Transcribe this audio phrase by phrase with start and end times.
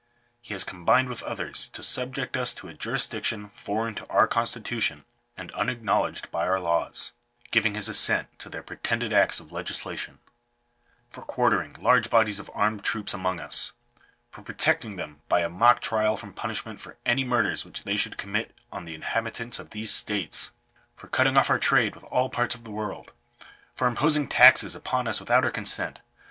[0.41, 4.25] He has combined with others to subject us to a jurisdic tion foreign to our
[4.27, 5.05] constitution
[5.37, 7.11] and unacknowledged by our laws;
[7.51, 10.17] giving his assent to their pretended acts of legislation:
[11.11, 13.73] —"For quartering large bodies of armed troops among us."
[14.31, 18.17] For protecting them by a mock trial from punishment for any murders which they should
[18.17, 20.49] commit on the inhabitants of these states."
[20.95, 23.11] For cutting off our trade with all parts of the world."
[23.75, 25.99] For imposing taxes upon us without our consent.